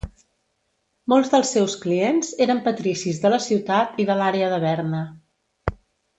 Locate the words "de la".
3.27-3.41